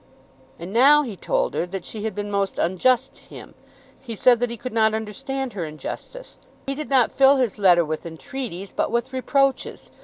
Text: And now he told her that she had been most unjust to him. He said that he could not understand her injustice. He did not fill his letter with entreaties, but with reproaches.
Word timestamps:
And 0.57 0.73
now 0.73 1.03
he 1.03 1.15
told 1.15 1.53
her 1.53 1.67
that 1.67 1.85
she 1.85 2.05
had 2.05 2.15
been 2.15 2.31
most 2.31 2.57
unjust 2.57 3.13
to 3.13 3.21
him. 3.21 3.53
He 3.99 4.15
said 4.15 4.39
that 4.39 4.49
he 4.49 4.57
could 4.57 4.73
not 4.73 4.95
understand 4.95 5.53
her 5.53 5.63
injustice. 5.63 6.39
He 6.65 6.73
did 6.73 6.89
not 6.89 7.11
fill 7.11 7.35
his 7.35 7.59
letter 7.59 7.85
with 7.85 8.03
entreaties, 8.07 8.73
but 8.75 8.89
with 8.89 9.13
reproaches. 9.13 9.91